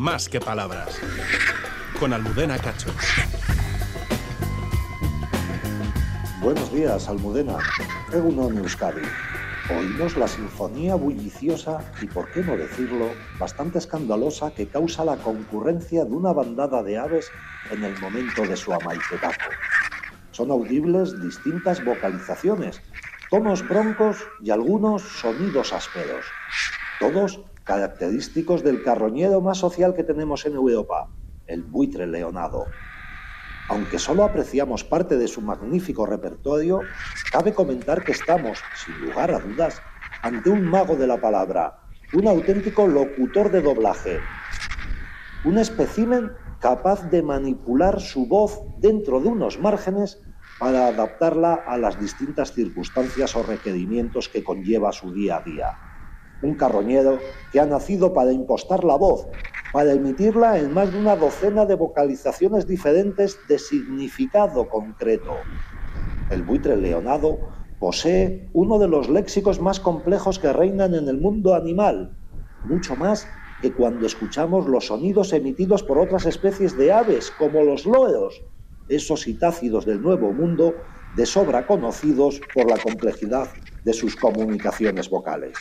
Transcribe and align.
más 0.00 0.30
que 0.30 0.40
palabras. 0.40 0.98
Con 1.98 2.14
Almudena 2.14 2.56
Cacho. 2.56 2.88
Buenos 6.40 6.72
días, 6.72 7.06
Almudena. 7.06 7.58
Egunon 8.10 8.56
Euskadi. 8.56 9.02
Oímos 9.68 10.16
la 10.16 10.26
sinfonía 10.26 10.94
bulliciosa 10.94 11.80
y, 12.00 12.06
por 12.06 12.30
qué 12.30 12.40
no 12.40 12.56
decirlo, 12.56 13.10
bastante 13.38 13.76
escandalosa 13.76 14.52
que 14.52 14.68
causa 14.68 15.04
la 15.04 15.18
concurrencia 15.18 16.06
de 16.06 16.12
una 16.12 16.32
bandada 16.32 16.82
de 16.82 16.96
aves 16.96 17.30
en 17.70 17.84
el 17.84 18.00
momento 18.00 18.46
de 18.46 18.56
su 18.56 18.72
amaicetazo. 18.72 19.50
Son 20.30 20.50
audibles 20.50 21.20
distintas 21.20 21.84
vocalizaciones, 21.84 22.80
tonos 23.28 23.68
broncos 23.68 24.16
y 24.40 24.48
algunos 24.48 25.02
sonidos 25.02 25.74
ásperos, 25.74 26.24
todos 26.98 27.42
característicos 27.64 28.62
del 28.62 28.82
carroñero 28.82 29.40
más 29.40 29.58
social 29.58 29.94
que 29.94 30.04
tenemos 30.04 30.46
en 30.46 30.54
Europa, 30.54 31.08
el 31.46 31.62
buitre 31.62 32.06
leonado. 32.06 32.66
Aunque 33.68 33.98
solo 33.98 34.24
apreciamos 34.24 34.82
parte 34.82 35.16
de 35.16 35.28
su 35.28 35.40
magnífico 35.40 36.04
repertorio, 36.04 36.80
cabe 37.30 37.54
comentar 37.54 38.02
que 38.02 38.12
estamos, 38.12 38.58
sin 38.84 38.98
lugar 39.06 39.30
a 39.30 39.38
dudas, 39.38 39.80
ante 40.22 40.50
un 40.50 40.64
mago 40.64 40.96
de 40.96 41.06
la 41.06 41.20
palabra, 41.20 41.78
un 42.12 42.26
auténtico 42.26 42.86
locutor 42.88 43.50
de 43.50 43.62
doblaje, 43.62 44.18
un 45.44 45.58
espécimen 45.58 46.32
capaz 46.60 47.08
de 47.10 47.22
manipular 47.22 48.00
su 48.00 48.26
voz 48.26 48.60
dentro 48.78 49.20
de 49.20 49.28
unos 49.28 49.58
márgenes 49.58 50.20
para 50.58 50.88
adaptarla 50.88 51.54
a 51.54 51.78
las 51.78 51.98
distintas 51.98 52.52
circunstancias 52.52 53.34
o 53.34 53.42
requerimientos 53.42 54.28
que 54.28 54.44
conlleva 54.44 54.92
su 54.92 55.12
día 55.12 55.38
a 55.38 55.42
día. 55.42 55.89
Un 56.42 56.54
carroñero 56.54 57.18
que 57.52 57.60
ha 57.60 57.66
nacido 57.66 58.12
para 58.12 58.32
impostar 58.32 58.84
la 58.84 58.96
voz, 58.96 59.26
para 59.72 59.92
emitirla 59.92 60.58
en 60.58 60.72
más 60.72 60.92
de 60.92 60.98
una 60.98 61.16
docena 61.16 61.66
de 61.66 61.74
vocalizaciones 61.74 62.66
diferentes 62.66 63.38
de 63.48 63.58
significado 63.58 64.68
concreto. 64.68 65.34
El 66.30 66.42
buitre 66.42 66.76
leonado 66.76 67.38
posee 67.78 68.48
uno 68.52 68.78
de 68.78 68.88
los 68.88 69.08
léxicos 69.08 69.60
más 69.60 69.80
complejos 69.80 70.38
que 70.38 70.52
reinan 70.52 70.94
en 70.94 71.08
el 71.08 71.18
mundo 71.18 71.54
animal, 71.54 72.16
mucho 72.64 72.94
más 72.96 73.26
que 73.62 73.72
cuando 73.72 74.06
escuchamos 74.06 74.66
los 74.66 74.86
sonidos 74.86 75.32
emitidos 75.32 75.82
por 75.82 75.98
otras 75.98 76.26
especies 76.26 76.76
de 76.76 76.92
aves, 76.92 77.30
como 77.30 77.62
los 77.62 77.86
loros, 77.86 78.42
esos 78.88 79.22
citácidos 79.22 79.86
del 79.86 80.02
Nuevo 80.02 80.32
Mundo, 80.32 80.74
de 81.16 81.26
sobra 81.26 81.66
conocidos 81.66 82.40
por 82.54 82.68
la 82.68 82.78
complejidad 82.78 83.48
de 83.84 83.92
sus 83.92 84.16
comunicaciones 84.16 85.08
vocales. 85.10 85.56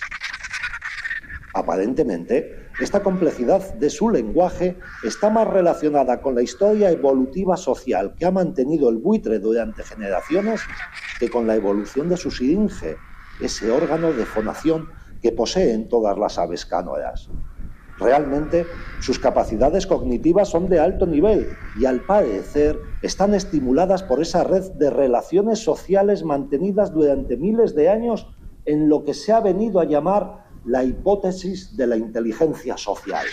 Aparentemente, 1.53 2.69
esta 2.79 3.01
complejidad 3.01 3.73
de 3.73 3.89
su 3.89 4.09
lenguaje 4.09 4.77
está 5.03 5.29
más 5.29 5.47
relacionada 5.47 6.21
con 6.21 6.35
la 6.35 6.41
historia 6.41 6.91
evolutiva 6.91 7.57
social 7.57 8.15
que 8.15 8.25
ha 8.25 8.31
mantenido 8.31 8.89
el 8.89 8.97
buitre 8.97 9.39
durante 9.39 9.83
generaciones 9.83 10.61
que 11.19 11.29
con 11.29 11.47
la 11.47 11.55
evolución 11.55 12.07
de 12.07 12.17
su 12.17 12.31
siringe, 12.31 12.97
ese 13.41 13.71
órgano 13.71 14.13
de 14.13 14.25
fonación 14.25 14.89
que 15.21 15.31
poseen 15.31 15.89
todas 15.89 16.17
las 16.17 16.37
aves 16.37 16.65
cánoras. 16.65 17.29
Realmente, 17.99 18.65
sus 19.01 19.19
capacidades 19.19 19.85
cognitivas 19.85 20.47
son 20.47 20.69
de 20.69 20.79
alto 20.79 21.05
nivel 21.05 21.49
y 21.77 21.85
al 21.85 21.99
parecer 22.01 22.79
están 23.01 23.33
estimuladas 23.33 24.03
por 24.03 24.21
esa 24.21 24.45
red 24.45 24.71
de 24.73 24.89
relaciones 24.89 25.59
sociales 25.59 26.23
mantenidas 26.23 26.93
durante 26.93 27.35
miles 27.35 27.75
de 27.75 27.89
años 27.89 28.27
en 28.65 28.87
lo 28.87 29.03
que 29.03 29.13
se 29.13 29.33
ha 29.33 29.41
venido 29.41 29.81
a 29.81 29.85
llamar 29.85 30.48
la 30.69 30.83
hipótesis 30.83 31.75
de 31.75 31.87
la 31.87 31.97
inteligencia 31.97 32.77
social. 32.77 33.25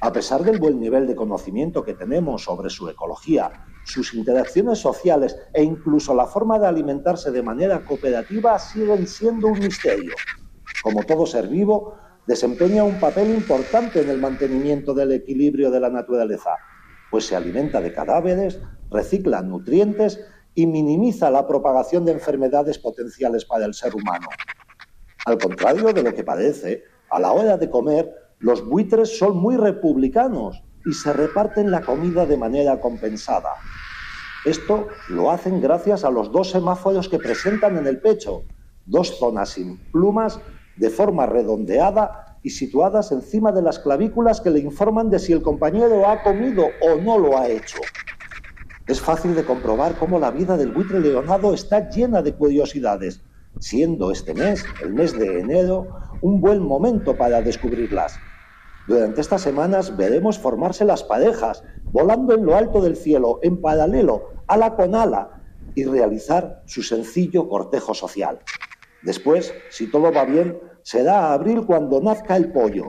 A 0.00 0.12
pesar 0.12 0.42
del 0.42 0.58
buen 0.58 0.80
nivel 0.80 1.06
de 1.06 1.14
conocimiento 1.14 1.84
que 1.84 1.94
tenemos 1.94 2.42
sobre 2.42 2.68
su 2.68 2.88
ecología, 2.88 3.64
sus 3.84 4.12
interacciones 4.14 4.80
sociales 4.80 5.36
e 5.52 5.62
incluso 5.62 6.12
la 6.16 6.26
forma 6.26 6.58
de 6.58 6.66
alimentarse 6.66 7.30
de 7.30 7.44
manera 7.44 7.84
cooperativa 7.84 8.58
siguen 8.58 9.06
siendo 9.06 9.46
un 9.46 9.60
misterio. 9.60 10.14
Como 10.82 11.04
todo 11.04 11.26
ser 11.26 11.46
vivo, 11.46 11.94
desempeña 12.26 12.82
un 12.82 12.98
papel 12.98 13.30
importante 13.30 14.00
en 14.00 14.10
el 14.10 14.20
mantenimiento 14.20 14.94
del 14.94 15.12
equilibrio 15.12 15.70
de 15.70 15.78
la 15.78 15.90
naturaleza, 15.90 16.56
pues 17.08 17.24
se 17.26 17.36
alimenta 17.36 17.80
de 17.80 17.92
cadáveres, 17.92 18.60
recicla 18.90 19.42
nutrientes 19.42 20.18
y 20.56 20.66
minimiza 20.66 21.30
la 21.30 21.46
propagación 21.46 22.04
de 22.04 22.12
enfermedades 22.12 22.80
potenciales 22.80 23.44
para 23.44 23.64
el 23.64 23.74
ser 23.74 23.94
humano. 23.94 24.26
Al 25.24 25.38
contrario 25.38 25.92
de 25.92 26.02
lo 26.02 26.12
que 26.12 26.24
parece, 26.24 26.82
a 27.08 27.20
la 27.20 27.32
hora 27.32 27.56
de 27.56 27.70
comer, 27.70 28.12
los 28.40 28.66
buitres 28.66 29.18
son 29.18 29.36
muy 29.36 29.56
republicanos 29.56 30.64
y 30.84 30.92
se 30.92 31.12
reparten 31.12 31.70
la 31.70 31.82
comida 31.82 32.26
de 32.26 32.36
manera 32.36 32.80
compensada. 32.80 33.50
Esto 34.44 34.88
lo 35.08 35.30
hacen 35.30 35.60
gracias 35.60 36.04
a 36.04 36.10
los 36.10 36.32
dos 36.32 36.50
semáforos 36.50 37.08
que 37.08 37.18
presentan 37.18 37.76
en 37.76 37.86
el 37.86 38.00
pecho, 38.00 38.42
dos 38.86 39.16
zonas 39.16 39.50
sin 39.50 39.78
plumas 39.92 40.40
de 40.76 40.90
forma 40.90 41.26
redondeada 41.26 42.38
y 42.42 42.50
situadas 42.50 43.12
encima 43.12 43.52
de 43.52 43.62
las 43.62 43.78
clavículas 43.78 44.40
que 44.40 44.50
le 44.50 44.58
informan 44.58 45.08
de 45.08 45.20
si 45.20 45.32
el 45.32 45.42
compañero 45.42 46.08
ha 46.08 46.24
comido 46.24 46.64
o 46.80 46.96
no 46.96 47.18
lo 47.18 47.38
ha 47.38 47.46
hecho. 47.46 47.78
Es 48.88 49.00
fácil 49.00 49.36
de 49.36 49.44
comprobar 49.44 49.96
cómo 49.96 50.18
la 50.18 50.32
vida 50.32 50.56
del 50.56 50.72
buitre 50.72 50.98
leonado 50.98 51.54
está 51.54 51.88
llena 51.88 52.22
de 52.22 52.34
curiosidades, 52.34 53.22
siendo 53.58 54.10
este 54.10 54.34
mes, 54.34 54.64
el 54.82 54.92
mes 54.92 55.18
de 55.18 55.40
enero, 55.40 55.86
un 56.20 56.40
buen 56.40 56.62
momento 56.62 57.16
para 57.16 57.42
descubrirlas. 57.42 58.18
Durante 58.88 59.20
estas 59.20 59.42
semanas 59.42 59.96
veremos 59.96 60.38
formarse 60.38 60.84
las 60.84 61.04
parejas, 61.04 61.62
volando 61.84 62.34
en 62.34 62.44
lo 62.44 62.56
alto 62.56 62.80
del 62.80 62.96
cielo, 62.96 63.38
en 63.42 63.60
paralelo, 63.60 64.30
ala 64.46 64.74
con 64.74 64.94
ala, 64.94 65.42
y 65.74 65.84
realizar 65.84 66.62
su 66.66 66.82
sencillo 66.82 67.48
cortejo 67.48 67.94
social. 67.94 68.40
Después, 69.02 69.54
si 69.70 69.90
todo 69.90 70.12
va 70.12 70.24
bien, 70.24 70.58
será 70.82 71.32
abril 71.32 71.64
cuando 71.64 72.00
nazca 72.00 72.36
el 72.36 72.52
pollo, 72.52 72.88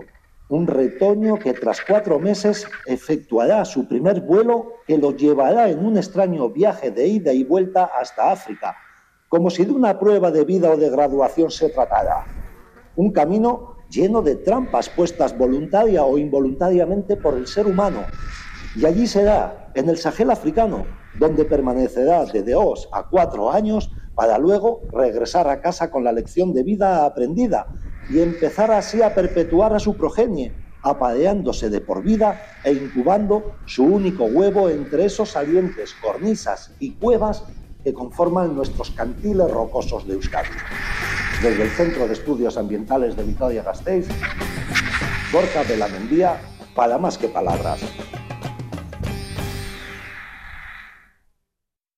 un 0.49 0.67
retoño 0.67 1.39
que 1.39 1.53
tras 1.53 1.81
cuatro 1.81 2.19
meses 2.19 2.67
efectuará 2.85 3.65
su 3.65 3.87
primer 3.87 4.21
vuelo 4.21 4.73
que 4.85 4.97
lo 4.97 5.11
llevará 5.11 5.69
en 5.69 5.83
un 5.83 5.97
extraño 5.97 6.49
viaje 6.49 6.91
de 6.91 7.07
ida 7.07 7.33
y 7.33 7.43
vuelta 7.43 7.85
hasta 7.85 8.31
África, 8.31 8.75
como 9.33 9.49
si 9.49 9.65
de 9.65 9.71
una 9.71 9.97
prueba 9.97 10.29
de 10.29 10.45
vida 10.45 10.69
o 10.69 10.77
de 10.77 10.91
graduación 10.91 11.49
se 11.49 11.69
tratara. 11.69 12.23
Un 12.95 13.11
camino 13.11 13.77
lleno 13.89 14.21
de 14.21 14.35
trampas 14.35 14.89
puestas 14.89 15.35
voluntaria 15.35 16.03
o 16.03 16.19
involuntariamente 16.19 17.17
por 17.17 17.33
el 17.33 17.47
ser 17.47 17.65
humano. 17.65 18.01
Y 18.75 18.85
allí 18.85 19.07
será, 19.07 19.71
en 19.73 19.89
el 19.89 19.97
Sahel 19.97 20.29
africano, 20.29 20.85
donde 21.17 21.45
permanecerá 21.45 22.25
de 22.25 22.43
dos 22.43 22.87
a 22.91 23.09
cuatro 23.09 23.51
años 23.51 23.89
para 24.13 24.37
luego 24.37 24.81
regresar 24.93 25.47
a 25.47 25.61
casa 25.61 25.89
con 25.89 26.03
la 26.03 26.11
lección 26.11 26.53
de 26.53 26.61
vida 26.61 27.03
aprendida 27.03 27.65
y 28.11 28.19
empezar 28.19 28.69
así 28.69 29.01
a 29.01 29.15
perpetuar 29.15 29.73
a 29.73 29.79
su 29.79 29.97
progenie, 29.97 30.53
apareándose 30.83 31.71
de 31.71 31.81
por 31.81 32.03
vida 32.03 32.39
e 32.63 32.73
incubando 32.73 33.55
su 33.65 33.83
único 33.83 34.25
huevo 34.25 34.69
entre 34.69 35.05
esos 35.05 35.29
salientes 35.31 35.95
cornisas 36.03 36.75
y 36.77 36.91
cuevas 36.91 37.43
que 37.83 37.93
conforman 37.93 38.55
nuestros 38.55 38.91
cantiles 38.91 39.51
rocosos 39.51 40.07
de 40.07 40.13
Euskadi. 40.13 40.49
Desde 41.41 41.63
el 41.63 41.69
Centro 41.69 42.07
de 42.07 42.13
Estudios 42.13 42.57
Ambientales 42.57 43.15
de 43.15 43.23
Vitoria-Gasteiz, 43.23 44.07
Gorka 45.31 45.63
de 45.65 45.77
la 45.77 45.87
Mendía, 45.87 46.39
para 46.75 46.97
más 46.97 47.17
que 47.17 47.27
palabras. 47.27 47.81